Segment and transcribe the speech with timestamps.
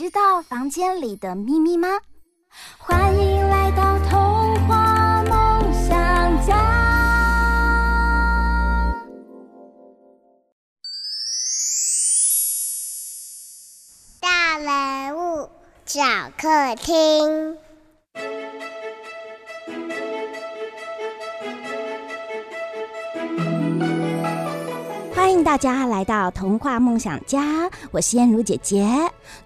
[0.00, 1.86] 知道房间里的秘密吗？
[2.78, 6.56] 欢迎来到童话梦想家。
[14.22, 15.50] 大人物
[15.84, 16.00] 小
[16.38, 17.58] 客厅。
[25.30, 28.84] 欢迎大家来到童话梦想家，我是燕如姐姐。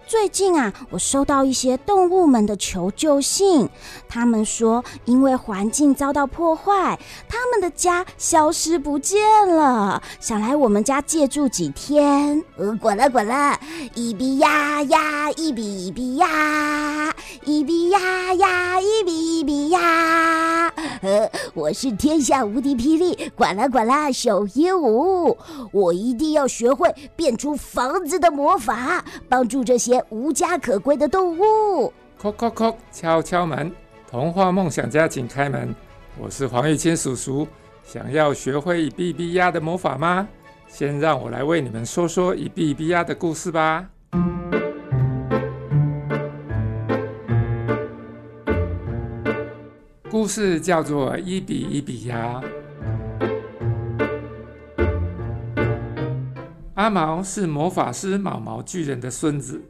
[0.07, 3.69] 最近啊，我收到一些动物们的求救信，
[4.09, 12.43] 他们说因为环境遭到破坏，他们的家消失不见了，想来我们家借住几天。
[12.57, 13.61] 呃，滚了滚了，
[13.95, 20.73] 一比呀呀，一比一比呀，一比呀呀，一比一比呀。
[21.03, 25.37] 呃，我是天下无敌霹雳，滚了滚了，小鹦鹉。
[25.75, 31.93] 我一定要学会变出房子的魔法，帮助这些无家可归的动物。
[32.17, 33.73] 叩叩叩，敲敲门，
[34.09, 35.75] 童话梦想家，请开门。
[36.17, 37.49] 我是黄玉清叔叔，
[37.83, 40.29] 想要学会一比一比呀的魔法吗？
[40.69, 43.85] 先让我来为你们说说一比一比呀的故事吧。
[50.09, 52.41] 故事叫做一比一比呀。
[56.75, 59.63] 阿毛是魔法师毛毛巨人的孙子，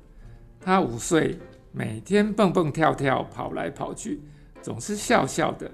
[0.58, 1.38] 他五岁，
[1.70, 4.22] 每天蹦蹦跳跳，跑来跑去，
[4.62, 5.70] 总是笑笑的。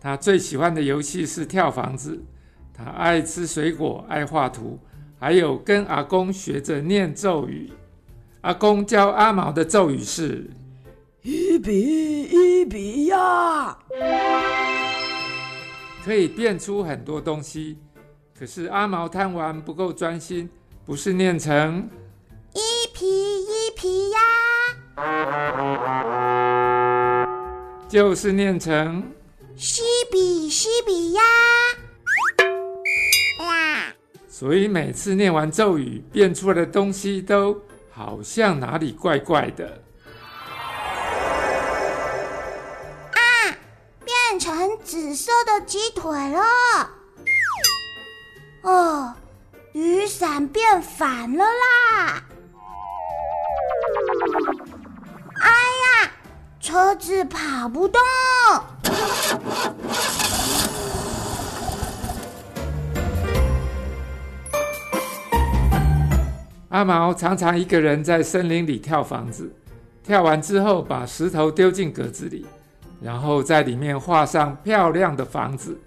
[0.00, 2.22] 他最喜欢的游戏是跳房子，
[2.72, 4.78] 他爱吃水果，爱画图，
[5.18, 7.72] 还有跟阿公学着念咒语。
[8.42, 10.48] 阿公教阿毛的咒语是：
[11.22, 13.76] 一比一比呀，
[16.04, 17.76] 可以变出很多东西。
[18.38, 20.48] 可是阿毛贪玩，不够专心。
[20.90, 21.88] 不是念成
[22.52, 22.58] 一
[22.92, 24.18] 皮一皮呀，
[27.88, 29.08] 就是念成
[29.54, 31.22] 西比西比呀，
[33.38, 33.94] 啦。
[34.28, 37.56] 所以每次念完咒语，变出来的东西都
[37.92, 39.80] 好像哪里怪怪的。
[43.12, 43.20] 啊，
[44.04, 46.42] 变成紫色的鸡腿了。
[48.62, 49.14] 哦。
[49.72, 52.24] 雨伞变反了啦！
[55.40, 56.10] 哎呀，
[56.58, 58.00] 车子跑不动。
[66.70, 69.54] 阿毛常常一个人在森林里跳房子，
[70.02, 72.44] 跳完之后把石头丢进格子里，
[73.00, 75.80] 然后在里面画上漂亮的房子。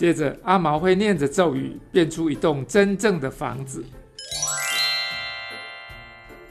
[0.00, 3.84] 接着，阿毛会念着咒语，变出一栋真正的房子。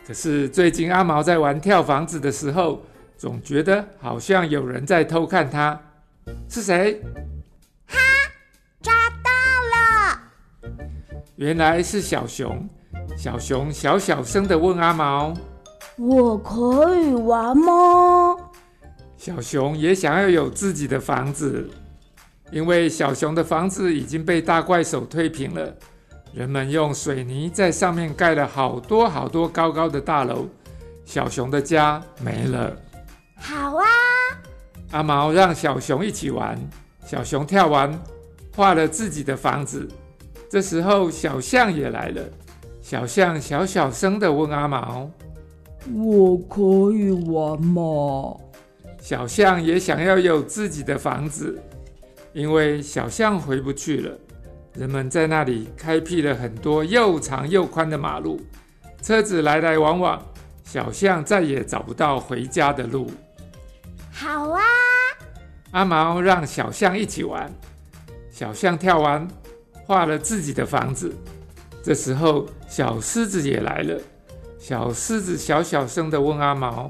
[0.05, 2.83] 可是最近，阿毛在玩跳房子的时候，
[3.17, 5.81] 总觉得好像有人在偷看他。
[6.47, 7.01] 是谁？
[7.87, 7.97] 哈，
[8.83, 8.93] 抓
[9.23, 10.69] 到了！
[11.35, 12.69] 原来是小熊。
[13.17, 15.33] 小熊小小声的问阿毛
[15.97, 18.35] ：“我可以玩吗？”
[19.17, 21.67] 小熊也想要有自己的房子。
[22.51, 25.73] 因为小熊的房子已经被大怪手推平了，
[26.33, 30.47] 人们用水泥在上面盖了好多好多高高的大楼，
[31.05, 32.75] 小熊的家没了。
[33.35, 33.85] 好啊，
[34.91, 36.59] 阿毛让小熊一起玩，
[37.05, 37.97] 小熊跳完，
[38.55, 39.87] 画了自己的房子。
[40.49, 42.23] 这时候小象也来了，
[42.81, 45.09] 小象小小声的问阿毛
[45.93, 48.35] ：“我可以玩吗？”
[48.99, 51.57] 小象也想要有自己的房子。
[52.39, 54.17] 因为小象回不去了，
[54.73, 58.39] 人们在那里开辟了很多又长又宽的马路，
[59.01, 60.25] 车子来来往往，
[60.63, 63.11] 小象再也找不到回家的路。
[64.09, 64.61] 好啊，
[65.71, 67.51] 阿毛让小象一起玩，
[68.31, 69.27] 小象跳完，
[69.85, 71.13] 画了自己的房子。
[71.83, 73.99] 这时候，小狮子也来了，
[74.57, 76.89] 小狮子小小声的问阿毛：“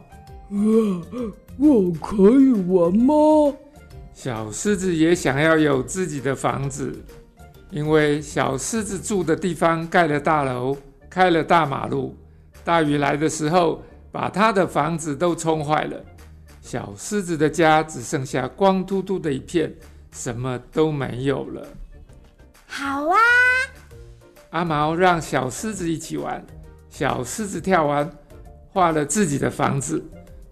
[0.52, 3.14] 呃，我可以玩吗？”
[4.22, 6.94] 小狮子也想要有自己的房子，
[7.72, 10.76] 因为小狮子住的地方盖了大楼，
[11.10, 12.18] 开了大马路，
[12.66, 13.82] 大雨来的时候，
[14.12, 16.04] 把他的房子都冲坏了。
[16.62, 19.74] 小狮子的家只剩下光秃秃的一片，
[20.12, 21.66] 什么都没有了。
[22.68, 23.16] 好啊，
[24.50, 26.46] 阿毛让小狮子一起玩，
[26.90, 28.12] 小狮子跳完，
[28.74, 30.04] 画了自己的房子。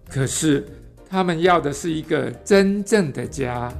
[0.08, 0.66] 可是
[1.10, 3.72] 他们要的是一个真正的家。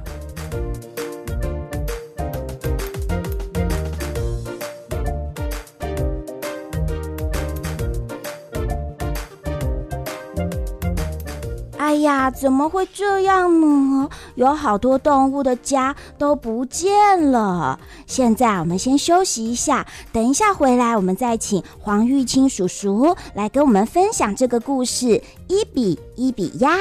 [11.77, 14.09] 哎呀，怎么会这样呢？
[14.35, 17.79] 有好多动物的家都不见了。
[18.05, 26.77] 现在我们先休息一下，等一下回来，我们再请黄玉清叔叔来跟我们分享这个故事：一比一比鸭。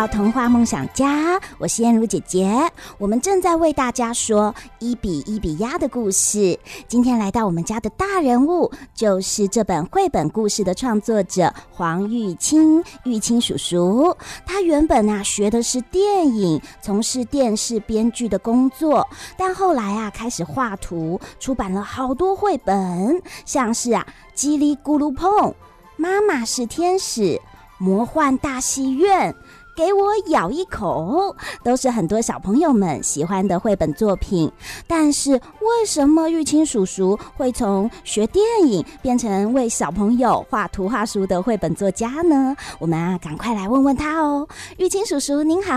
[0.00, 2.50] 到童话梦想家，我是燕如姐姐。
[2.96, 6.58] 我们正在为大家说一比一比鸭的故事。
[6.88, 14.16] 今天来到我们家的大人物，就是这本绘本故事的创作者黄玉清，玉清叔叔。
[14.46, 19.06] 他原本啊学的是电影，从事电视编剧的工作，
[19.36, 25.54] 但后来啊开始画图，出版了好多绘本，像是啊叽里咕噜碰、
[25.98, 27.38] 妈妈是天使、
[27.76, 29.36] 魔幻大戏院。
[29.80, 31.34] 给我咬一口，
[31.64, 34.52] 都是很多小朋友们喜欢的绘本作品。
[34.86, 42.54] 但是，为什么玉清叔叔会从学电影变成为小朋友画图画书的绘本作家呢？
[42.78, 44.46] 我们啊，赶快来问问他哦。
[44.76, 45.72] 玉清叔叔您好，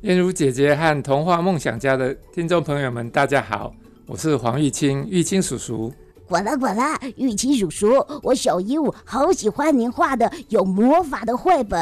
[0.00, 3.74] 燕如姐姐和童话梦想家的听众朋友们，大家好，
[4.06, 5.92] 我是黄玉清，玉清叔叔。
[6.32, 11.78] 滚啦滚啦，玉清叔叔，我小鹦鹉好喜欢您画的有魔法的绘本，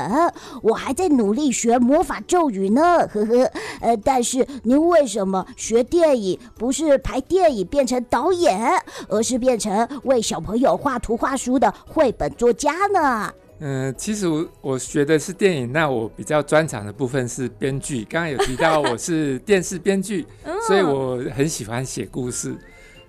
[0.61, 3.49] 我还在努力学魔法咒语呢，呵呵。
[3.81, 8.61] 呃，但是您为什么学电影不是拍电影变成导演，
[9.09, 13.33] 而是变成为小朋友画图画书的绘本作家呢？
[13.61, 18.05] 嗯、呃，其实我我学的是电影，那我比较专长的部分是编剧。
[18.11, 20.27] 刚刚有提到我是电视编剧，
[20.67, 22.59] 所以我很喜欢写故事。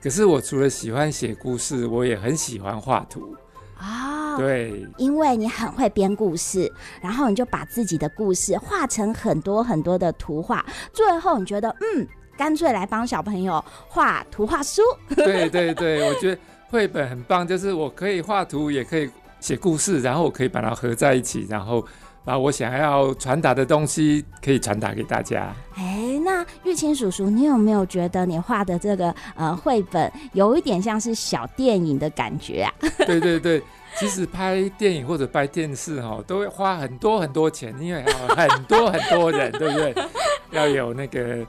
[0.02, 3.36] 可是我除了喜欢写故事，我也很喜欢画图
[3.78, 4.34] 啊。
[4.34, 6.72] 哦、对，因为你很会编故事，
[7.02, 14.82] 然后你就把自己的故事画成很多很多的图画，最后你觉得嗯，干脆来帮小朋友画图画书。
[15.16, 19.10] 对对对， 我觉得绘本很棒，就是我可以画图，也可以
[19.40, 21.86] 写故事，然后我可以把它合在一起，然后。
[22.24, 25.54] 把我想要传达的东西可以传达给大家。
[25.76, 32.74] 哎，那玉清叔叔，你有没有觉得你画的这个呃绘本有一点像是小电影的感觉啊？
[33.08, 33.62] 对对对，
[33.98, 38.04] 其实拍电影或者拍电视哈，都会花很多很多钱，因为
[38.36, 39.96] 很多很多人，对不对？
[40.52, 41.46] 要有那个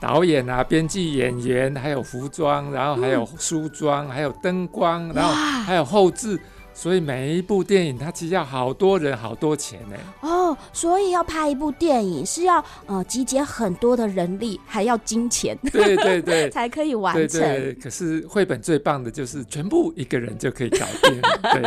[0.00, 6.40] 导演啊、编剧、演员，还有服装，然后还有梳妆，嗯、还有灯光，然后还有后制。
[6.74, 9.96] 所以每一部电影，它其实要好多人、好多钱呢。
[10.20, 15.56] 哦，所以要拍一部电影是要呃集结很多的人力，还要金钱。
[15.72, 17.40] 对对对，才可以完成。
[17.40, 17.74] 对对。
[17.74, 21.20] 可是绘本最棒的就是全部一个人就可以搞定。
[21.54, 21.62] 对。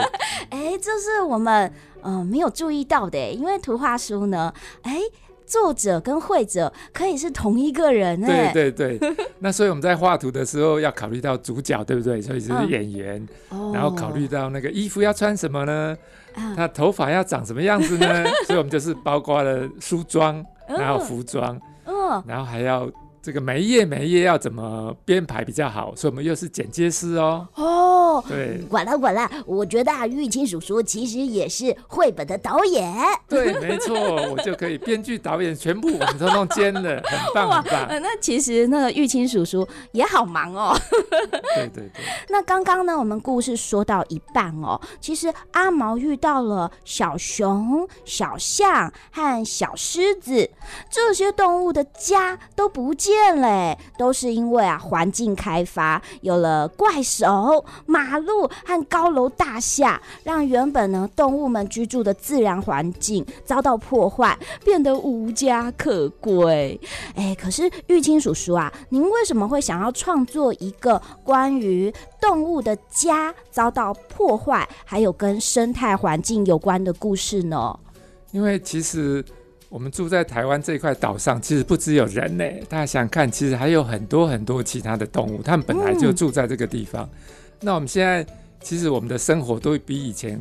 [0.50, 1.72] 哎，这是我们
[2.02, 5.00] 呃没有注意到的，因为图画书呢，哎。
[5.48, 9.16] 作者跟绘者可以是同一个人哎，对对对。
[9.40, 12.22] 那所以我们在画图的时候要考虑到主角，对不对？
[12.22, 15.98] 所以就是演员，嗯、然后考虑到那个衣服要穿什么呢？
[16.36, 18.24] 嗯、他头发要长什么样子呢？
[18.46, 22.88] 所以我们就是包括了梳妆，然后服装，嗯，然后还要。
[23.20, 25.94] 这个每一页每一页要怎么编排比较好？
[25.98, 27.46] 所以我们又是剪接师哦。
[27.56, 27.97] 哦，
[28.28, 32.96] 对，管了管了，我觉得啊，玉清叔叔其实也是绘本的导演。
[33.28, 33.96] 对，没错，
[34.32, 37.88] 我就可以编剧、导演全部我们都弄兼了，很棒很棒。
[38.02, 40.76] 那其实那个玉清叔叔也好忙哦。
[41.56, 42.04] 对对对。
[42.30, 50.50] 那刚刚呢，我们故事说到一半哦，其实阿毛遇到了小熊、小象和小狮子，
[50.90, 53.18] 这些动物的家都不见。
[53.38, 66.80] 了，都是因为啊，环境开发有了怪兽、蚂马路和高楼大厦，让原本呢动物们居住的自然环境遭到破坏，变得无家可归。
[67.16, 77.78] 哎，可是玉清叔叔啊，您为什么会想要创作一个关于动物的家遭到破坏，还有跟生态环境有关的故事呢？
[78.32, 79.24] 因为其实
[79.68, 82.46] 我们住在台湾这块岛上，其实不只有人呢。
[82.70, 87.04] 大家想看，其实还有很多很多其他的动物，它们本来就住在这个地方。
[87.04, 87.10] 嗯、
[87.60, 88.26] 那我们现在
[88.62, 90.40] 其实我们的生活都比以前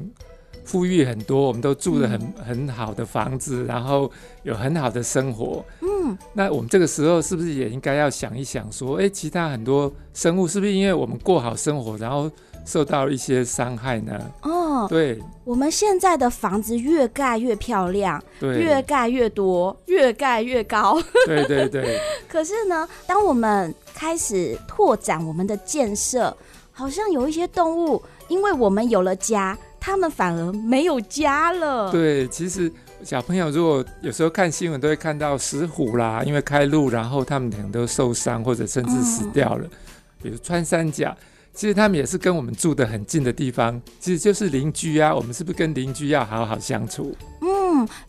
[0.64, 4.10] 富裕很多，我们都住的很、嗯、很好的房子，然后
[4.42, 5.64] 有很好的生活。
[5.80, 12.28] 嗯，那我们这个时候是不是也应该要想一想，说，哎，其他很多生物是不是因为我们过好生活，然后
[12.64, 14.20] 受到一些伤害呢？
[14.42, 21.00] 哦，对，我们现在的房子越盖越漂亮，对，越盖越多，越盖越高。
[21.26, 22.00] 对对对。
[22.28, 26.36] 可是呢，当我们开始拓展我们的建设，
[26.78, 31.90] 好像有一些动物，因为我们有了家，他们反而没有家了。
[31.90, 32.70] 对，其实
[33.02, 39.64] 小朋友如果有时候看新闻，都会看到石虎啦，因为开路，然后他们可能都受伤，或者甚至死掉了。
[39.64, 39.70] 嗯、
[40.22, 41.16] 比如穿山甲。
[41.54, 45.14] 其实他们也是跟我们住的很近的地方，其实就是邻居啊。
[45.14, 47.16] 我们是不是跟邻居要好好相处？
[47.40, 47.48] 嗯，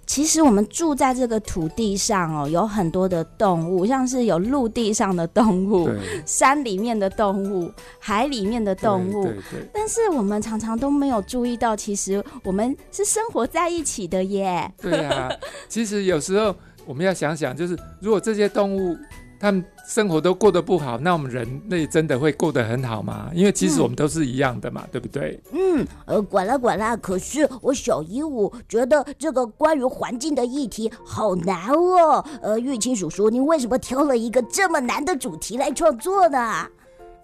[0.05, 5.89] 其实我们住在这个土地上哦，有很多的动物，像是有陆地上的动物，
[6.25, 9.31] 山里面的动物，海里面的动物。
[9.74, 14.71] 但是我们常常都没有注意到，其实我们是生活在一起的耶。
[14.81, 15.29] 对啊，
[15.67, 16.55] 其实有时候
[16.86, 18.97] 我们要想想，就是如果这些动物，
[19.39, 23.29] 他们生活都过得不好，那我们人类真的会过得很好吗？
[23.34, 25.39] 因为其实我们都是一样的嘛，嗯、对不对？
[25.53, 26.98] 嗯，呃，管了管了。
[26.98, 32.25] 可是我小鹦鹉觉得这个关于环境的议题好难哦。
[32.41, 36.67] 呃，玉清叔叔，您为什么挑了一个这么难的主题来创作呢？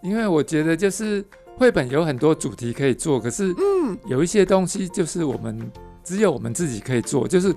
[0.01, 1.25] 因为我觉得就是
[1.57, 5.71] 绘本有很多主题可以做，可是嗯，有一些东西就是我们
[6.03, 7.53] 只有我们自己可以做，就是。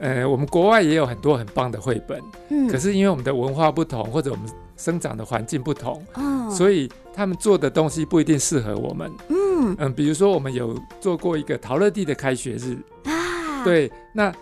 [0.00, 9.76] 呃，我们国外也有很多很棒的绘本，嗯，可是因为我们的文化不同，或者我们生长的环境不同，哦，所以他们做的东西不一定适合我们，嗯。
[9.78, 12.78] 嗯，比如说我们有做过一个陶乐蒂的开学日。
[13.04, 14.32] 啊，对，那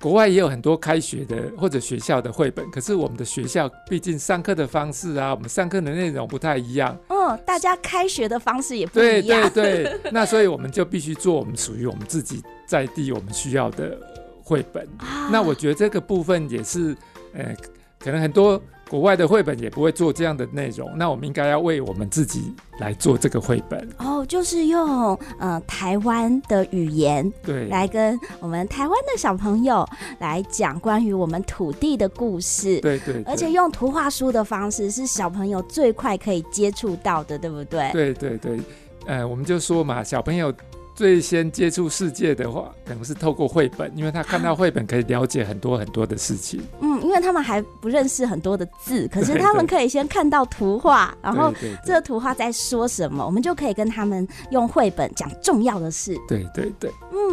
[0.00, 13.96] 国外也有很多开学的或者学校的绘本，可是我们的学校毕竟上课的方式啊，我们上课的内容不太一样，哦，大家开学的方式也不一样，对对对，那所以我们就必须做我们属于我们自己在地我们需要的。
[14.42, 14.86] 绘本，
[15.30, 16.96] 那我觉得这个部分也是，
[17.32, 17.54] 呃，
[17.98, 20.90] 可能很多国外的绘本也不会做这样的内容。
[20.98, 37.90] 那我们应该要为我们自己来做这个绘本哦，就是用呃台湾的语言对来跟我们台湾的小朋友来讲关于我们土地的故事，对，对对，而且用图画书的方式是小朋友最快可以接触到的，对不对？
[37.92, 38.60] 对对对，
[39.06, 40.52] 呃，我们就说嘛，小朋友。
[40.94, 46.60] 最先接触世界的话，可能是透过绘本，因为他看到绘本可以了解很多很多的事情。
[46.80, 51.52] 嗯，因为他们还不认识很多的字， 可是他们可以先看到图画，然后
[51.84, 56.16] 这个图画在说什么，我们就可以跟他们用绘本讲重要的事。
[56.28, 56.90] 对对对。
[57.12, 57.31] 嗯，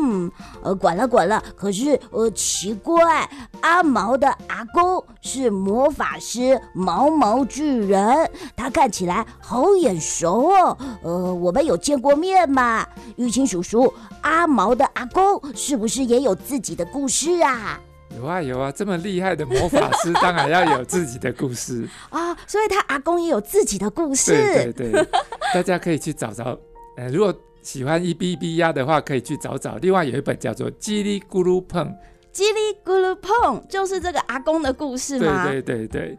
[0.61, 3.29] 呃，管了管了，可是呃，奇怪，
[3.61, 10.77] 阿毛的阿公是魔法师毛毛巨人，他看起来好眼熟哦。
[11.03, 12.85] 呃，我们有见过面吗？
[13.17, 17.79] 玉清叔叔，阿毛的阿公是不是也有自己的故事啊？
[18.17, 22.35] 有啊有啊，这么厉害的魔法师，当然要有自己的故事 啊。
[22.47, 24.31] 所以他阿公也有自己的故事。
[24.31, 25.07] 对对对，
[25.53, 26.57] 大家可以去找找。
[26.97, 29.77] 呃，如果喜欢一比一比呀的话，可以去找找。
[29.77, 31.85] 另外有一本叫做《叽里咕噜碰》，
[32.33, 35.45] 叽里咕噜碰就是这个阿公的故事吗？
[35.45, 36.17] 对对对对，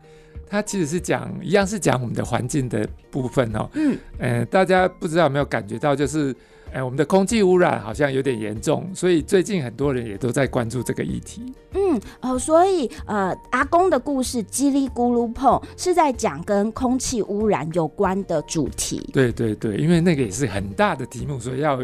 [0.48, 3.68] 它其实是讲一样是讲我们的环境的部分哦。
[3.74, 6.34] 嗯，呃，大家不知道有没有感觉到，就是。
[6.72, 11.52] 哎，我们的空气污染好像有点严重，所以最近很多人也都在关注这个议题。
[11.72, 19.08] 嗯，哦，所以呃，阿公的故事《叽里咕噜碰》是在讲跟空气污染有关的主题。
[19.12, 21.80] 对对对，因为那个也是很大的题目，所以要。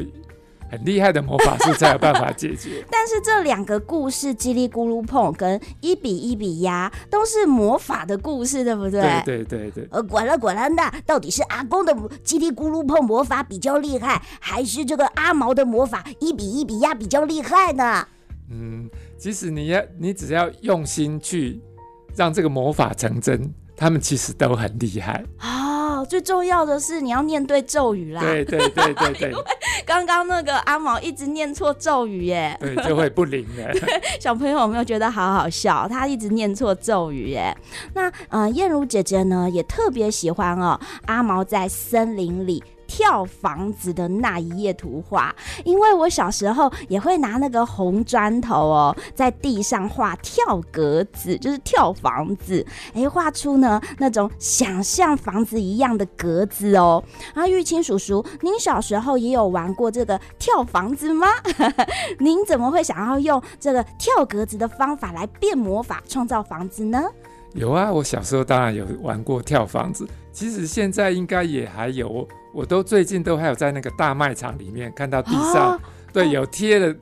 [0.71, 2.85] 很厉害的魔法师才有办法解决。
[2.91, 9.01] 但是这两个故事，叽里咕噜碰跟一比一比压，都是魔法的故事，对不对？
[9.25, 9.89] 对对对对。
[9.91, 11.95] 呃，管了管了，那到底是阿公的
[12.25, 18.07] 叽里咕噜碰魔法比较厉害，还是这个阿毛的魔法一比一比压比较厉害呢？
[18.51, 21.61] 嗯，其实你要你只要用心去
[22.15, 25.25] 让这个魔法成真，他们其实都很厉害。
[26.09, 28.21] 最重要的是你要念对咒语啦！
[28.21, 29.33] 对对对对对。
[29.85, 33.73] 刚刚那个阿毛一直念错咒语耶，对，就会不灵哎。
[34.21, 35.89] 小朋友有没有觉得好好笑？
[35.89, 37.57] 他一直念错咒语耶。
[37.95, 52.65] 那呃，燕如姐姐呢也特别喜欢哦，阿毛在森林里跳房子的那一页图画，因为我小时候也会拿那个红砖头哦，在地上画跳格子，就是跳房子，
[52.95, 57.03] 哎，画出呢那种想象房子一样的格子哦。
[57.35, 61.27] 啊，玉清叔叔，您小时候也有玩过这个跳房子吗？
[62.19, 67.05] 您怎么会想要用这个跳格子的方法来变魔法创造房子呢？
[67.57, 70.07] 有啊，我小时候当然有玩过跳房子。
[70.31, 75.81] 其实现在应该也还有，我都最近都还有在那个大卖场里面看到地上，哦、
[76.13, 76.95] 对，有贴的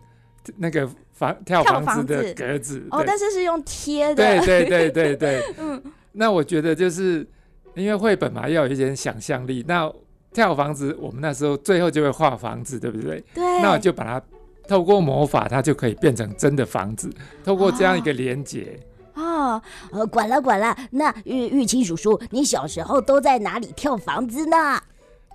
[0.56, 2.86] 那个房跳房子的格子。
[2.92, 4.14] 哦，但是是用贴的。
[4.14, 5.42] 对对对对对。
[5.58, 5.82] 嗯。
[6.12, 7.26] 那我觉得就是
[7.74, 9.64] 因为绘本嘛，要有一点想象力。
[9.66, 9.92] 那
[10.32, 13.20] 跳房子，我们那时候最后就会画房子，对不对？
[13.34, 13.42] 对。
[13.60, 14.22] 那我就把它
[14.68, 17.10] 透过魔法，它就可以变成真的房子。
[17.42, 18.78] 透过这样一个连结。
[19.14, 24.80] 哦哦，呃，管了管了，那玉玉清叔叔，你小时候都在哪里跳房子呢？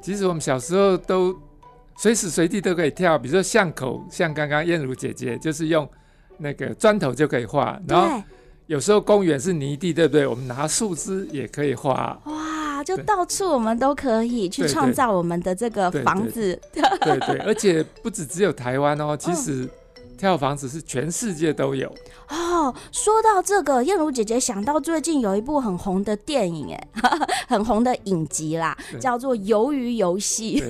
[0.02, 1.36] 其实我们小时候都
[1.98, 5.88] 随时随地都可以跳，比如说巷口，像刚刚燕如姐姐就是用
[6.38, 8.22] 那个砖头就可以画，然后
[8.68, 10.28] 有时候公园是泥地，对不对？
[10.28, 12.20] 我们拿树枝也可以画。
[12.26, 16.60] 哇，就到处我们都可以去创造我们的这个房子。
[16.74, 19.64] 对 对，对，对对，而且不止只有台湾哦，其实。
[19.64, 19.70] 哦
[20.20, 21.88] 跳房子是全世界都有
[22.28, 22.76] 哦。
[22.92, 26.88] 说到这个，燕如姐姐想到最近有一部很红的电影，哎，
[27.48, 30.62] 很红的影集啦，叫做《鱿鱼游戏》。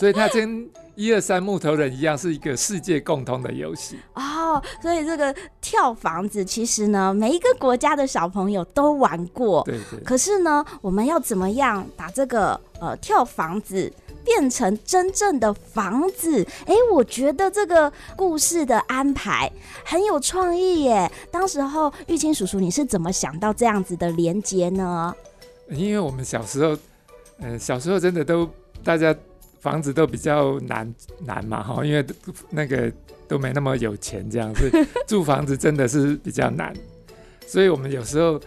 [0.00, 4.60] 所以它跟一二三木头人一样，是一个世界共通的游戏哦。
[4.82, 9.62] 所以这个跳房子，其实呢，每一个国家的小朋友都玩过。
[9.62, 10.00] 对对。
[10.00, 13.92] 可是呢，我们要怎么样把这个呃跳房子
[14.24, 19.48] 变成真正的房子，哎，我觉得这个故事的安排
[19.84, 21.08] 很有创意耶。
[21.30, 25.14] 当时候玉清叔叔，你是怎么想到这样子的连接呢？
[25.70, 26.76] 因为我们小时候，
[27.38, 28.50] 呃，小时候真的都
[28.82, 29.14] 大家
[29.60, 32.04] 房子都比较难难嘛，哈，因为
[32.50, 32.92] 那个
[33.26, 34.70] 都没那么有钱，这样子
[35.06, 36.72] 住房子真的是比较难，
[37.46, 38.40] 所以我们有时候。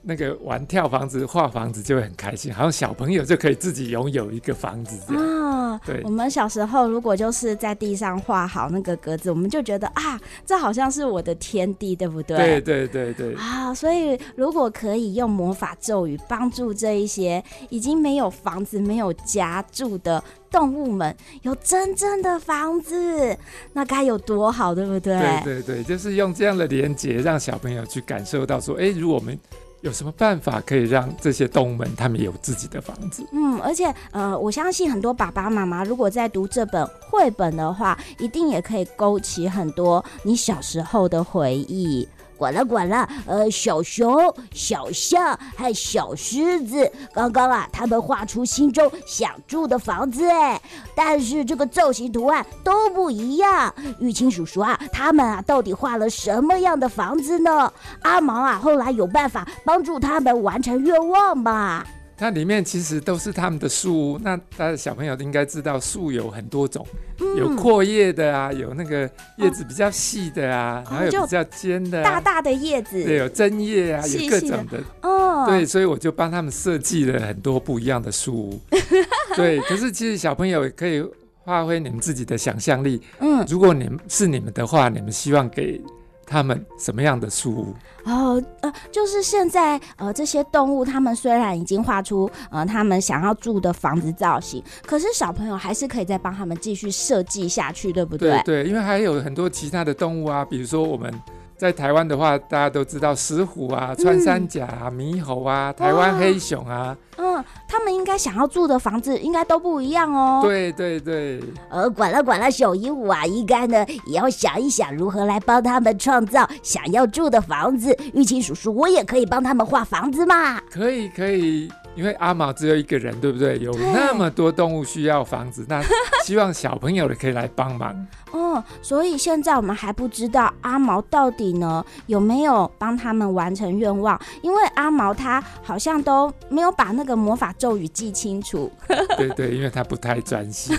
[0.00, 5.22] 那个玩跳房子、画房子就会很开心，好像小朋友就可以自己拥有一个房子这样。
[5.22, 12.36] 哦，对，我们小时候如果就是在地上画好那个格子，我们就觉得啊，这好像是我的天地，对不对？
[12.36, 13.34] 对对对对。
[13.34, 23.36] 啊，所以如果可以用魔法咒语帮助这一些已经没有房子、没有家住的动物们有真正的房子，
[23.72, 25.18] 那该有多好，对不对？
[25.44, 29.38] 对对对，就是用这样的连接，让小朋友去感受到说，哎，如果我们。
[29.80, 33.24] 有什么办法可以让这些动物们他们有自己的房子？
[33.32, 42.08] 嗯，而且呃，我相信很多爸爸妈妈如果在读这本绘本的话，一定也可以勾起很多你小时候的回忆。
[42.38, 50.60] 管了管了，呃，小熊、小象和小狮子，刚刚啊，他们画出心中想住的房子，哎，
[50.94, 53.74] 但是这个造型图案都不一样。
[53.98, 57.72] 玉清叔叔啊，他们啊，到底画了什么样的房子呢？
[58.02, 61.84] 阿毛啊，后来有办法帮助他们完成愿望吗？
[62.18, 66.84] 它里面其实都是他们的树屋，那大家小朋友应该知道树有很多种，
[67.20, 78.60] 嗯、有阔叶的啊，有那个叶子比较细的啊，哦、然后有比较尖的、啊，大大的叶子，对，有针叶啊，细细有各种的，哦，对，所以我就帮他们设计了很多不一样的树屋，
[79.36, 81.00] 对，可是其实小朋友也可以
[81.44, 85.80] 发挥你们自己的想象力，嗯，如果你们是你们的话，你们希望给。
[86.28, 87.74] 他们什么样的树屋？
[88.04, 98.30] 哦，呃，就是现在，呃，这些动物，他们虽然已经画出，呃，他们想要住的房子造型，可是小朋友还是可以再帮他们继续设计下去，对不对？
[98.44, 101.12] 对对，因为还有很多其他的动物啊，比如说我们。
[101.58, 106.96] 在台湾的话，大家都知道石虎啊、穿山甲啊、猕、嗯、猴啊、台湾黑熊啊。
[107.38, 110.40] 嗯，他们应该想要住的房子应该都不一样哦。
[110.42, 111.40] 对对对。
[111.70, 117.96] 呃，管了管了，小鹦鹉啊，应该呢也要想一想如何来帮他们创造想要住的房子。
[118.14, 120.60] 玉清叔叔，我也可以帮他们画房子嘛？
[120.70, 121.70] 可以可以。
[121.98, 123.58] 因为阿毛只有一个人，对不对？
[123.58, 125.82] 有那么多动物需要房子，那
[126.24, 128.06] 希望小朋友的可以来帮忙。
[128.30, 138.70] 哦，所以现在我们还不知道阿毛到底呢有没有帮他们完成愿望，因为阿毛他好像都没有把那个魔法咒语记清楚。
[139.18, 140.78] 对对，因为他不太专心。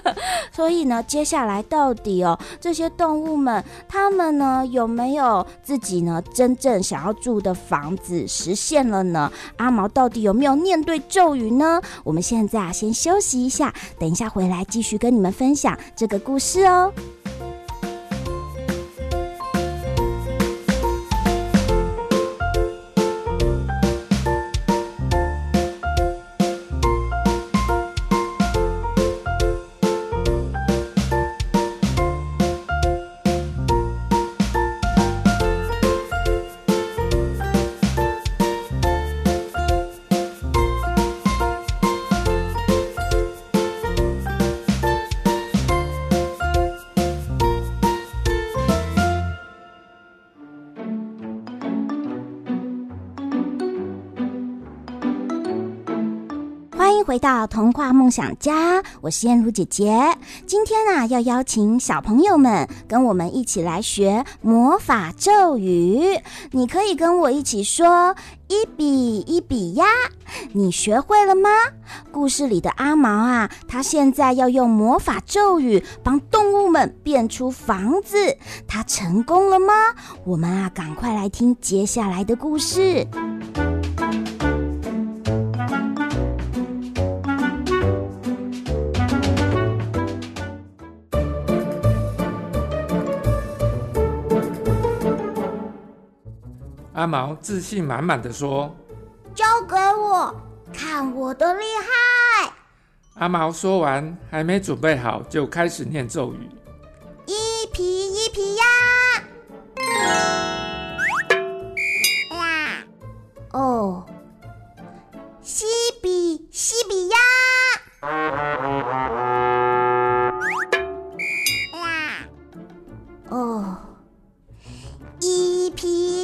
[0.52, 9.32] 所以呢，接下来到底哦，这些动物们他们呢有没有自己呢真正想要住的房子实现了呢？
[9.56, 10.57] 阿毛到底有没有？
[10.62, 11.80] 念对咒语呢？
[12.04, 16.92] 我们现在啊，先休息一下，等一下回来继续跟你们分享这个故事哦。
[57.18, 60.16] 到童话梦想家，我是燕如姐姐。
[60.46, 66.20] 今天啊，要邀请小朋友们跟我们一起来学魔法咒语。
[66.52, 68.14] 你可以跟我一起说
[68.46, 69.84] “一比一比呀”，
[70.52, 71.48] 你学会了吗？
[72.12, 79.72] 故事里的阿毛啊，他现在要用魔法咒语帮动物们变出房子，他成功了吗？
[80.24, 83.06] 我们啊，赶快来听接下来的故事。
[96.98, 98.74] 阿毛自信满满的说
[99.32, 100.34] ：“交给我，
[100.72, 102.52] 看我的厉害！”
[103.14, 106.50] 阿毛说完，还没准备好，就开始念咒语
[107.24, 108.64] ：“一皮一皮呀，
[112.32, 112.84] 呀，
[113.52, 114.04] 哦，
[115.40, 115.66] 西
[116.02, 117.18] 比西比呀，呀，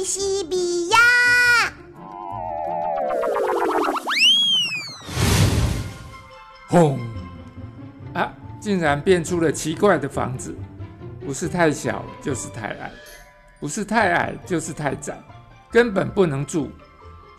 [0.05, 0.97] 西比呀！
[6.67, 6.99] 轰！
[8.13, 10.55] 啊，竟然变出了奇怪的房子，
[11.25, 12.91] 不是太小就是太矮，
[13.59, 15.19] 不是太矮就是太窄，
[15.71, 16.69] 根本不能住。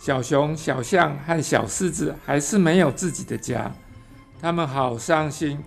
[0.01, 3.73] 小熊、小象和小狮子还是没有自己的家，
[4.41, 5.63] 他们好伤心，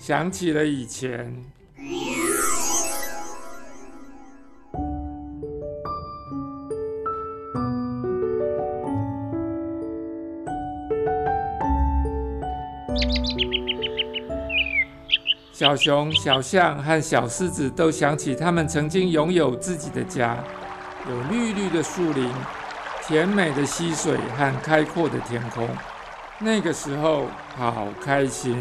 [0.00, 1.32] 想起了以前。
[15.60, 20.42] 小熊、小象和小狮子都想起他们曾经拥有自己的家，
[21.06, 22.30] 有绿绿的树林、
[23.06, 25.68] 甜美的溪水和开阔的天空。
[26.38, 28.56] 那个时候好开心。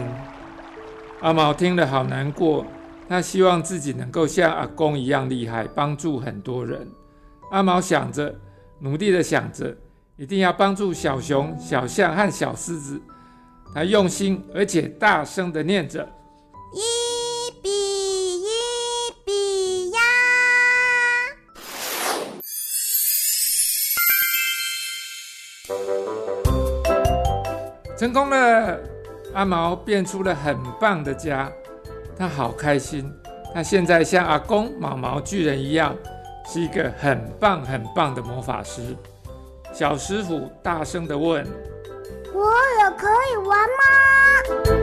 [1.22, 2.66] 阿毛听了好难过，
[3.08, 6.86] 他希望自己能够像阿公一样厉害，帮助很多人。
[7.52, 8.36] 阿毛想着，
[8.80, 9.74] 努力的想着，
[10.18, 13.02] 一定要帮助小熊、小象和小狮子。
[13.74, 16.06] 他用心而且大声的念着。
[28.00, 28.80] 成功了，
[29.34, 31.52] 阿毛变出了很棒的家，
[32.18, 33.14] 他好开心。
[33.54, 35.94] 他现在像阿公毛毛巨人一样，
[36.48, 38.96] 是一个很棒很棒的魔法师。
[39.74, 41.46] 小师傅大声的问
[42.34, 44.79] ：“我也可以玩吗？”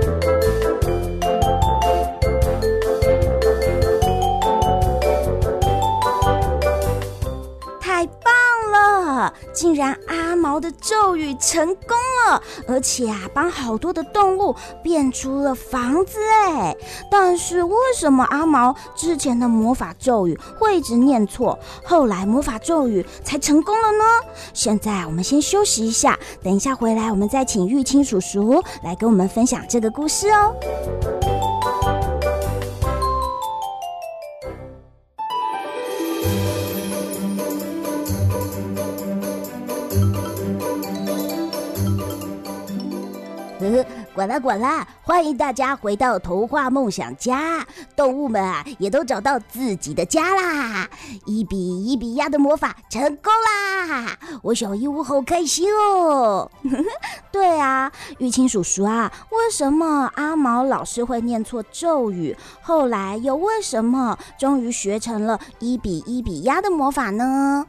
[9.52, 16.76] 竟然阿毛的咒语成功了，而且啊，帮好多的动物变出了房子哎！
[17.10, 24.04] 但是为什么阿毛之前的魔法咒语会一直念错，后来魔法咒语才成功了呢？
[24.52, 31.35] 现在我们先休息一下，等一下回来我们再请玉清叔叔来跟我们分享这个故事哦。
[44.16, 44.88] 管啦管啦！
[45.02, 47.66] 欢迎大家回到童话梦想家。
[47.94, 50.88] 动物们啊，也都找到自己的家啦！
[51.26, 54.16] 一比一比呀的魔法成功啦！
[54.42, 56.50] 我小鹦鹉好开心哦。
[57.30, 62.34] 对啊，玉清叔叔啊，为什么阿毛老是会念错咒语？
[62.62, 67.66] 后来又为什么终于学成了一比一比呀的魔法呢？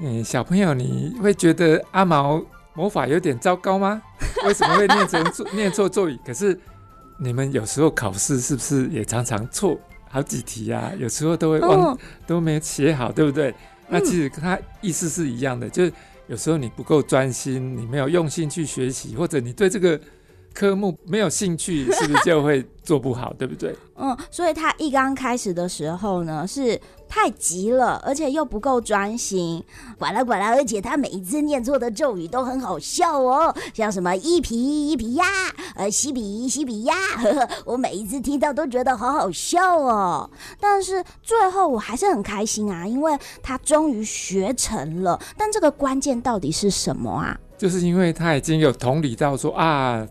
[0.00, 2.40] 嗯，小朋友，你会觉得阿毛
[2.74, 4.02] 魔法有点糟糕吗？
[4.46, 6.18] 为什么会念成 念错咒语？
[6.26, 6.58] 可是
[7.18, 9.78] 你们有时候考试是不是也常常错
[10.10, 10.92] 好几题啊？
[10.98, 13.54] 有时候都会忘，哦、都没写好，对不对？
[13.88, 15.92] 那其实跟他意思是一样的，就是
[16.26, 20.00] 有时候你不够专心，你没有用心去学习，或者你对这个
[20.54, 23.76] 科目没有兴趣，是不是就会做不好，对不对？
[23.96, 26.80] 嗯，所以他一刚开始的时候呢是。
[27.06, 29.62] 太急了，而且又不够专心，
[29.96, 30.48] 管啦管啦！
[30.48, 35.24] 而且他每一次念错的咒语都很好笑哦，像什么一皮一皮呀，
[35.76, 40.28] 呃，西比西比呀，呵呵，我每一次听到都觉得好好笑哦。
[40.58, 45.20] 但是最后我还是很开心啊，因为他终于学成了。
[45.38, 47.38] 但这个关键到底是什么啊？
[47.56, 50.04] 就是因为他已经有同理到说啊，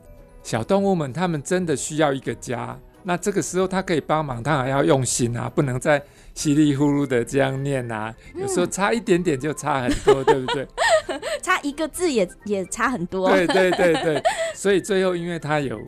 [0.44, 2.78] 小动物们他们真的需要一个家。
[3.06, 6.02] 那这个时候他可以帮忙，他还要用心啊，不能再
[6.34, 8.14] 稀里糊涂的这样念啊。
[8.36, 10.68] 有时候差一点点就差很多，对不对？
[11.42, 13.30] 差一个字也也差很多。
[13.30, 15.82] 对对对对，所以最后因为他有。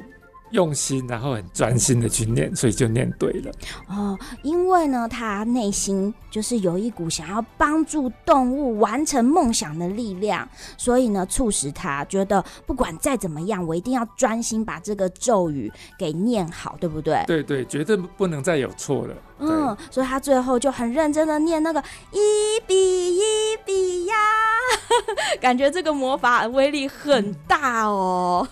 [0.52, 3.52] 用心，然后很专心的去念，所以就念对了。
[3.88, 17.24] 哦，因为呢，他内心就是有一股想要帮助动物完成梦想的力量，所以呢，促使他觉得不管再怎么样，我一定要专心把这个咒语给念好，对不对？
[17.28, 19.16] 对对，绝对不能再有错了。
[19.38, 23.22] 嗯，所以他最后就很认真的念那个一比一
[23.66, 24.16] 比呀，
[25.42, 28.48] 感觉这个魔法威力很大哦。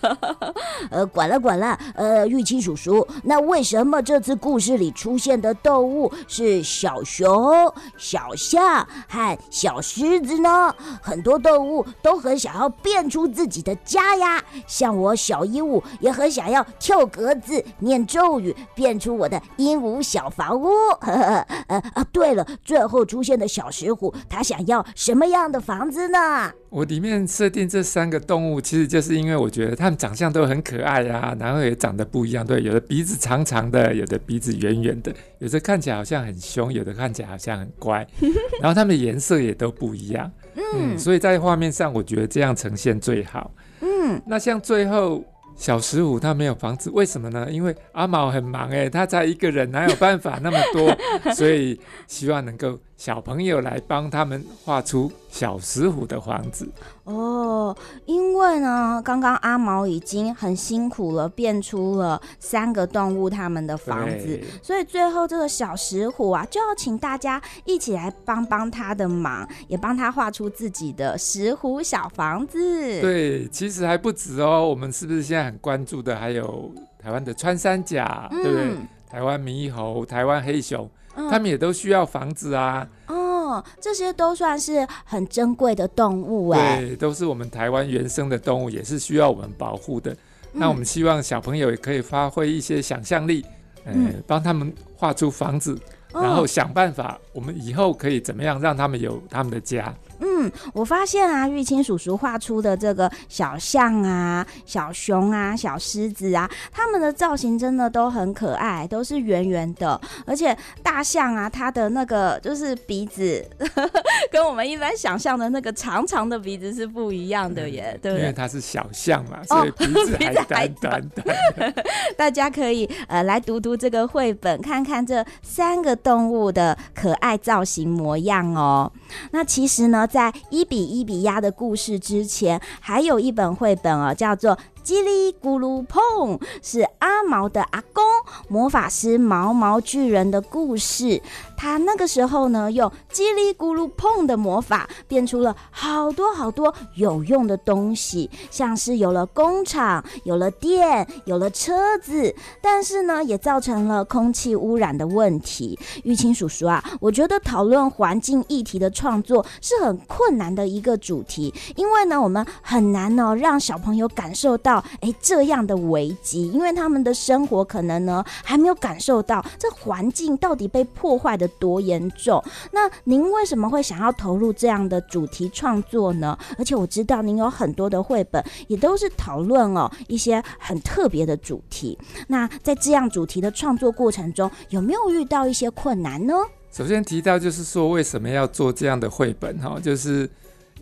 [0.90, 10.74] 呃，管了管了，呃，玉清叔叔，那为什么这次故事里出现的动物是小熊、小象和小狮子呢？
[11.02, 20.68] 很多动物都很想要变出自己的家呀，像我小鹦鹉也很想要跳格子、念咒语，变出我的鹦鹉小房屋。
[21.00, 26.52] 呃啊，对了，最后出现的小石虎，他想要什么样的房子呢？
[26.70, 32.46] 我里面设定这三个动物，其实就是因为我觉得它们长相都很可爱呀，然后也长得不一样。
[32.46, 38.06] 对，有的鼻子长长的，有的鼻子圆圆的，有的看起来好像很凶，有的看起来好像很乖。
[38.60, 40.30] 然后它们的颜色也都不一样。
[40.56, 43.50] 嗯，所以在画面上，我觉得这样呈现最好。
[43.80, 45.24] 嗯，那像最后。
[45.56, 47.46] 小十五他没有房子，为什么呢？
[47.48, 50.92] 因为阿毛很忙哎，他才一个人，哪有办法那么多？
[51.32, 56.68] 所以希望能够小朋友来帮他们画出小石虎的房子。
[57.04, 57.76] 哦，
[58.06, 73.00] 因为呢，刚刚阿毛已经很辛苦了，变出了三个动物他们的房子，所以最后这个小石虎啊，就要请大家一起来帮帮他的忙，也帮他画出自己的石虎小房子。
[73.00, 78.76] 对，其实还不止哦，我们是不是现在很关注的还有台湾的穿山甲，嗯、对不对？
[79.10, 82.86] 台湾猕猴、台湾黑熊，嗯、他们也都需要房子啊。
[83.06, 90.12] 哦，这些都算是很珍贵的动物哎，对，都是我们台湾原生的动物，也是需要我们保护的。
[90.12, 90.18] 嗯、
[90.54, 93.44] 那我们希望小朋友也可以发挥一些想象力，
[93.84, 95.78] 嗯、呃，帮他们画出房子，
[96.12, 99.94] 哦、然后想办法，我们以后可以怎么样让他们有他们的家。
[100.20, 110.00] 嗯，我发现啊，玉清叔叔画出的这个小象啊、小熊啊、小狮子啊，它们的造型真的都很可爱，都是圆圆的。
[110.26, 118.22] 而且大象啊，它的那个就是鼻子，呵 呵跟我们一般想象的那个长长的鼻子是不一样的耶，嗯、对不对？
[118.22, 121.74] 因为它是小象嘛，所以鼻子还短短 的。
[122.16, 128.90] 大家可以呃来读读这个绘本，看看这三个动物的可爱造型模样哦。
[129.30, 134.56] 那其实呢，在一比一比压的故事之前，还有一本绘本哦，叫做。
[134.84, 138.04] 叽里咕噜碰，是阿毛的阿公
[138.48, 141.22] 魔法师毛毛巨人的故事。
[141.56, 152.34] 他那个时候呢，用叽里咕噜碰的魔法，变出了好多好多有用的东西，像是有了工厂，有了电，有了车子。
[152.60, 155.78] 但是呢，也造成了空气污染的问题。
[156.02, 164.73] 玉清叔叔啊，我觉得讨论环境议题的创作是很困难的一个主题，因为呢，我们很难呢让小朋友感受到。
[165.00, 172.42] 哎，这样的危机，因为他们的生活可能呢还没有感受到这环境到底被破坏得多严重。
[172.72, 176.38] 那您为什么会想要投入这样的主题创作呢？
[176.58, 181.98] 而且我知道您有很多的绘本也都是讨论哦一些很特别的主题。
[182.28, 186.34] 那在这样主题的创作过程中，有没有遇到一些困难呢？
[186.70, 189.56] 首先提到就是说，为什么要做这样的绘本？
[189.58, 190.28] 哈，就是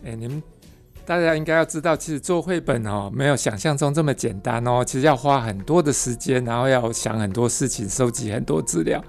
[0.05, 0.41] 哎，你们。
[1.05, 4.83] 大家应该要知道，其实做绘本哦，没有想象中这么简单哦。
[4.85, 9.03] 其实要花很多的时间，然后要想很多事情，收集很多资料。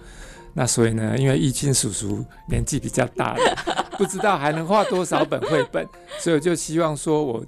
[0.53, 3.57] 那所以呢，因为易清叔叔年纪比较大了，
[3.99, 5.87] 不知道还能画多少本绘本，
[6.19, 7.45] 所以我就希望说，我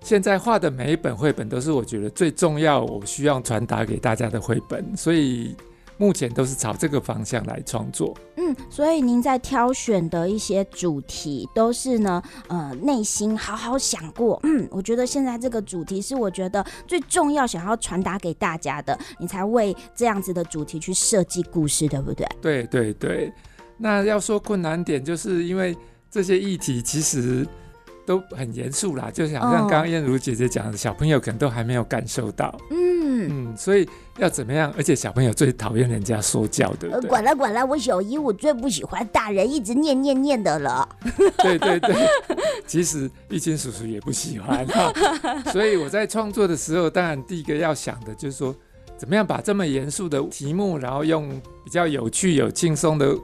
[0.00, 5.56] 现在画的每一本绘本都是我觉得最重要，我需要传达给大家的绘本，所以。
[5.98, 8.16] 目前都是朝这个方向来创作。
[8.36, 14.38] 嗯，所以您在挑选的一些主题都是呢，呃，内心好好想过。
[14.44, 22.26] 嗯，我觉得现在这个主题是我觉得最重要，想要传达给大家的，你才为这样子的主题去设计故事，对不对？
[22.40, 23.32] 对对对。
[23.76, 25.76] 那要说困难点，就是因为
[26.10, 27.46] 这些议题其实
[28.08, 32.58] 都很严肃啦，就像像刚刚燕如姐姐讲的，小朋友可能都还没有感受到。
[32.70, 32.88] 嗯。
[33.30, 33.86] 嗯，所以
[34.18, 34.72] 要怎么样？
[34.76, 36.88] 而且小朋友最讨厌人家说教的。
[36.90, 40.88] 呃，管了管了，我小姨我最不喜欢大人一直念念念的了。
[41.38, 41.94] 对对对，
[42.66, 44.90] 其实玉清叔叔也不喜欢哈。
[45.52, 48.54] 所以我在创作的时候，当然第一个要想的就是说，
[48.96, 51.28] 怎么样把这么严肃的题目，然后用
[51.64, 53.14] 比较有趣、有轻松的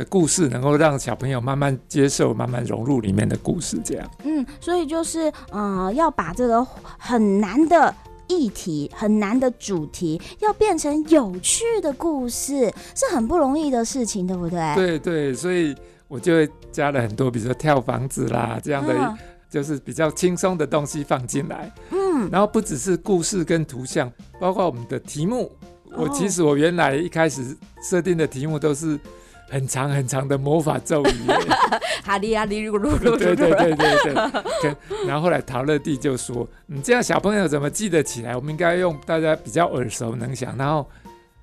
[0.00, 4.10] 的故事能够让小朋友慢慢接受、慢慢融入里面的故事，这样。
[4.24, 6.66] 嗯，所以就是呃，要把这个
[6.98, 7.94] 很难的
[8.26, 14.74] 议题、很难的主题，要变成有趣的故事，是很不容易的事情，对不对？
[14.74, 15.76] 对对，所以
[16.08, 18.94] 我就会加了很多，比如说跳房子啦这样的。
[18.96, 19.18] 嗯
[19.50, 24.08] 就是比较轻松的东西放进来，嗯，然后不只是故事跟图像，
[24.38, 25.50] 包括我们的题目。
[25.90, 27.42] 哦、我其实我原来一开始
[27.82, 28.96] 设定的题目都是
[29.50, 31.26] 很长很长的魔法咒语，
[32.04, 34.14] 哈利哈利噜噜噜，对对对对
[34.62, 34.76] 对。
[35.06, 38.36] 然后后来陶乐蒂就说：“你这样小朋友怎么记得起来？
[38.36, 40.88] 我们应该用大家比较耳熟能详。”然后。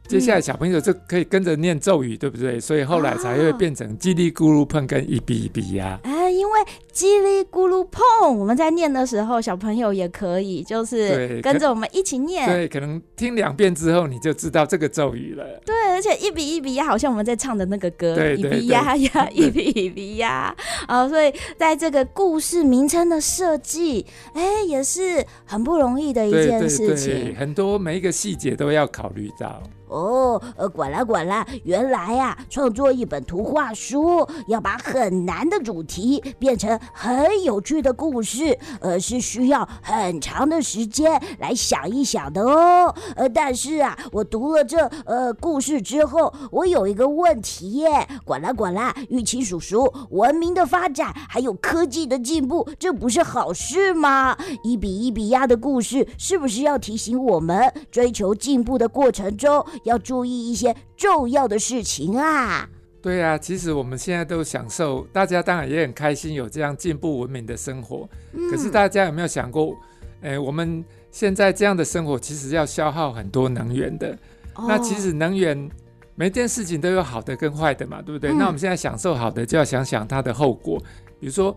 [0.07, 2.59] 接下来小朋友就可以跟着念咒语，对不对？
[2.59, 5.99] 所以后来才会变成叽里咕噜碰跟一比一比呀。
[6.03, 6.59] 哎，因为
[6.93, 12.47] 叽里咕噜碰，我们在念的时候，小朋友也可以就是跟着我们一起念。
[12.47, 15.43] 对，可能听两遍之后，你就知道这个咒语了。
[15.65, 20.55] 对，而且一比一比呀，好像我们在唱的那个歌，对，一比呀呀， 一比一比呀。
[20.87, 27.13] 啊，所以在这个故事名称的设计，哎，也是很不容易的一件事情。
[27.13, 29.61] 对对对，很多每一个细节都要考虑到。
[29.87, 42.93] 哦，呃，管啦管啦，原来呀，创作一本图画书，要把很难的主题变成很有趣的故事，呃，是需要很长的时间来想一想的哦。
[43.15, 54.37] 呃，但是啊，我读了这呃故事之后，我有一个问题耶，管啦管啦，玉清叔叔，文明的发展还有科技的进步，这不是好事吗？
[54.63, 62.69] 一比一比亚的故事，是不是要提醒我们追求进步的过程中，要注意一些重要的事情啊！
[62.99, 68.09] 对啊，其实我们现在都享受，大家当然也很开心，有这样进步文明的生活。
[68.33, 68.51] 嗯。
[68.51, 69.77] 可是大家有没有想过，
[70.21, 74.17] 诶，我们现在这样的生活其实要消耗很多能源的。
[74.55, 74.65] 哦。
[74.67, 75.69] 那其实能源
[76.15, 78.31] 每件事情都有好的跟坏的嘛，对不对？
[78.31, 78.37] 嗯。
[78.37, 80.77] 那我们现在享受好的，就要想想它的后果。
[81.19, 81.55] 比如说，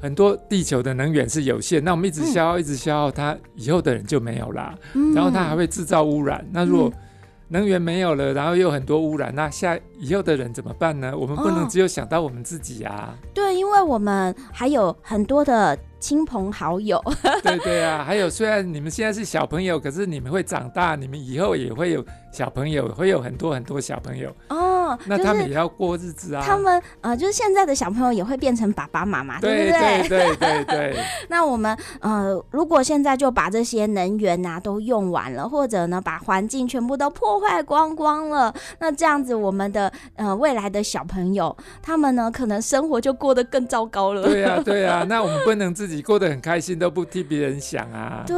[0.00, 2.60] 很多地球的能源是有限，那我们一直消耗，嗯。
[2.60, 4.78] 一直消耗它，以后的人就没有啦。
[4.92, 5.12] 嗯。
[5.14, 6.46] 然后它还会制造污染。
[6.52, 6.98] 那如果，嗯
[7.52, 11.14] 能源没有了，然后又很多污染，那下以后的人怎么办呢？
[11.14, 13.14] 我们不能只有想到我们自己啊。
[13.14, 15.78] 哦、对，因为我们还有很多的。
[16.02, 17.00] 亲朋好友，
[17.44, 24.98] 对对啊，还有虽然你们现在是小朋友，可是你们会长大，你们以后也会有小朋友，会有很多很多小朋友哦。
[25.06, 26.42] 那他们也要过日子啊。
[26.44, 30.08] 他们呃，就是现在的小朋友也会变成爸爸妈妈，对不对？
[30.08, 31.04] 对对对对。
[31.30, 44.22] 那我们呃，如果现在就把这些能源啊都用完了，或者呢把环境全部都破坏光光了，那这样子我们的呃未来的小朋友，他们呢可能生活就过得更糟糕了。
[44.24, 45.91] 对呀对呀，那我们不能自己。
[45.92, 48.24] 自己过得很开心，都不替别人想啊。
[48.26, 48.34] 对，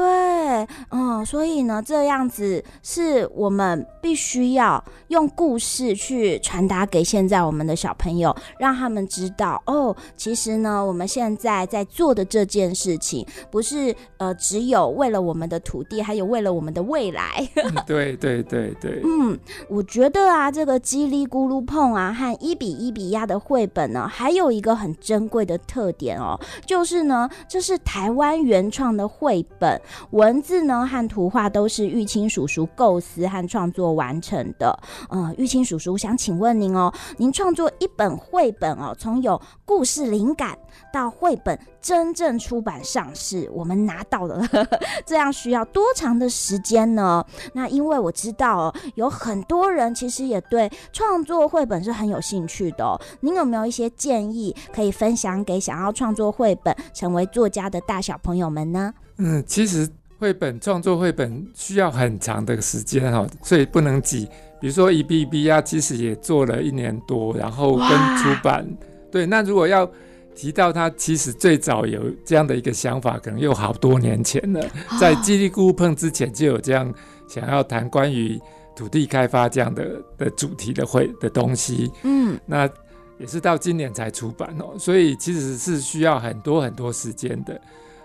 [0.90, 17.48] 嗯，所以呢，这样子是我们必须要用故事去传达给现在我们的小朋友，让他们知道哦，其实呢，我们现在在做的这件事情，不是呃，只有为了我们的土地，还有为了我们的未来。
[17.62, 19.38] 嗯、对对对对，嗯，
[19.68, 26.36] 我觉得啊，这个叽里咕噜碰啊和一比一比亚的绘本呢，还有一个很珍贵的特点哦，
[26.66, 27.30] 就是呢。
[27.48, 29.80] 这是台湾原创的绘本，
[30.10, 34.78] 文字呢和图画都是玉清叔叔构思和创作完成的。
[35.08, 40.58] 呃，玉清叔叔想请问您哦，您创作一本绘本哦，从有故事灵感
[40.92, 47.22] 到绘本真正出版上市，我们拿到了呵呵， 这样需要多长的时间呢？
[47.52, 52.98] 那因为我知道哦，有很多人其实也对创作绘本是很有兴趣的哦。
[53.20, 58.94] 您有没有一些建议可以分享给想要创作绘本成为作家的大小朋友们呢？
[59.18, 59.86] 嗯，其实
[60.18, 64.26] 绘本创作绘本需要很长的时间哈，所以不能挤。
[64.58, 68.66] 比如说一比一比呀，其实也做了一年多，然后跟出版。
[69.12, 69.86] 对，那如果要
[70.34, 74.60] 提到他，其实最早有这样的一个想法，可能又好多年前了，
[75.00, 76.92] 在叽里咕噜碰之前就有这样
[77.28, 78.40] 想要谈关于
[78.76, 81.90] 土地开发这样的的主题的会的东西。
[82.02, 82.68] 嗯，那。
[83.16, 87.58] 也是到今年才出版哦，所以其实是需要很多很多时间的。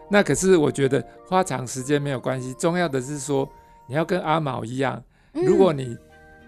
[0.08, 3.50] 那可是我觉得花长时间没有关系，重要的是说
[3.88, 5.04] 你要跟阿毛一样，
[5.34, 5.98] 如果你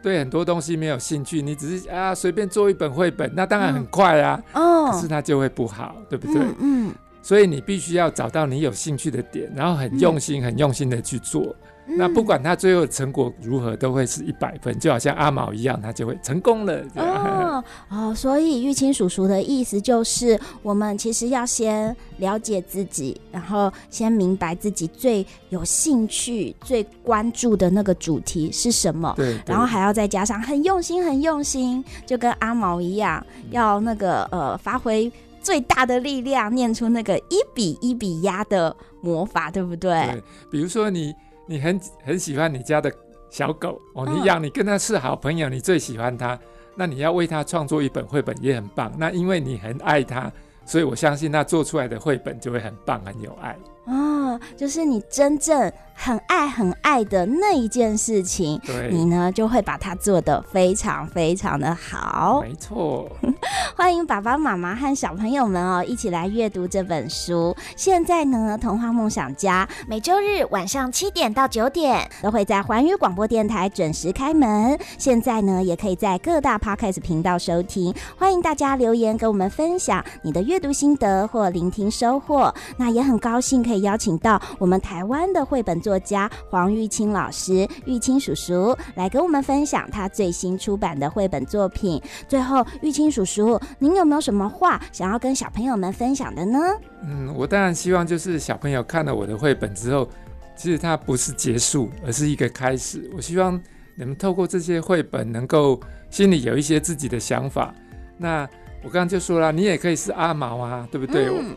[0.01, 6.41] 对很多东西没有兴趣，你只是啊随便做一本绘本，那当然很快啊，可是它就会不好，对不对？
[6.59, 6.91] 嗯，
[7.21, 11.55] 所以你必须要找到你有兴趣的点，然后很用心、很用心的去做。
[11.97, 16.83] 那不管他最后成果如何，都会是一百分，就好像阿毛一样，他就会成功了。
[16.95, 29.13] 哦哦，所以玉清叔叔的意思就是，我们其实要先了解自己，然后先明白自己最有兴趣、最关注的那个主题是什么。
[29.17, 35.11] 对，对，然后还要再加上很用心、很用心，就跟阿毛一样，要那个呃发挥
[35.41, 39.91] 最大的力量，念出那个一比一比压的魔法，对不对？
[39.91, 41.13] 对，比如说你。
[41.51, 42.89] 你很很喜欢你家的
[43.29, 46.39] 小狗哦，你养你跟它是好朋友，你最喜欢它，
[46.75, 48.89] 那你要为它创作一本绘本也很棒。
[48.97, 50.31] 那因为你很爱它，
[50.65, 53.57] 所以我相信它做出来的绘本就会很棒，很有爱。
[53.85, 62.41] 哦，就是你真正很爱很爱的那一件事情，对，你呢就会把它做得非常非常的好。
[62.41, 63.07] 没错，
[63.77, 67.55] 欢迎爸爸妈妈和小朋友们哦一起来阅读这本书。
[67.77, 74.77] 现在呢，童话梦想家每周日晚上七点到九点都会在环宇广播电台准时开门。
[74.97, 77.93] 现在呢，也可以在各大 Podcast 频道收听。
[78.17, 82.53] 欢迎大家留言跟我们分享你的阅读心得或聆听收获。
[82.77, 83.61] 那也很高兴。
[83.61, 92.01] 可以邀请到我们台湾的绘本作家黄玉清老师、玉清叔叔来跟我们分享他最新出版的绘本作品。
[92.27, 96.59] 最后，玉清叔叔，您有没有什么话想要跟小朋友们分享的呢？
[97.03, 100.07] 嗯，我当然希望就是小朋友看了我的绘本之后，
[100.55, 103.09] 其实它不是结束，而是一个开始。
[103.15, 103.59] 我希望
[103.95, 105.79] 你们透过这些绘本，能够
[106.09, 107.73] 心里有一些自己的想法。
[108.17, 108.47] 那
[108.83, 111.27] 我刚刚就说了，你也可以是阿毛啊，对不对？
[111.27, 111.55] 嗯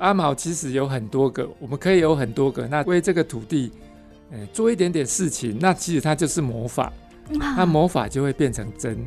[0.00, 2.66] 阿毛其实有很多个，我们可以有很多个。
[2.66, 3.70] 那为这个土地，
[4.32, 6.92] 欸，做一点点事情，那其实它就是魔法，
[7.30, 8.98] 那魔法就会变成真。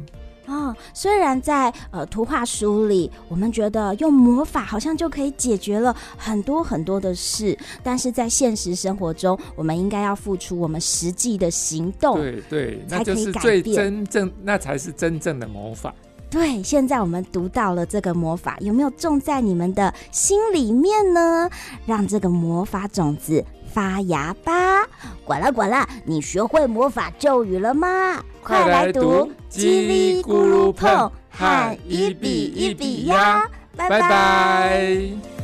[0.45, 12.17] 哦，虽然在呃图画书里，我们觉得用魔法好像就可以解决了很多很多的事，但是在现实生活中，我们应该要付出我们实际的行动。
[12.17, 15.95] 对对，那就是最真正，那才是真正的魔法。
[16.33, 21.47] 对，现在我们读到了这个魔法，有没有种在你们的心里面呢？
[21.85, 24.83] 让这个魔法种子发芽吧！
[25.23, 28.19] 管啦管啦，你学会魔法咒语了吗？
[28.41, 33.47] 快来读叽里咕噜碰和一笔一笔呀！
[33.75, 35.42] 拜拜。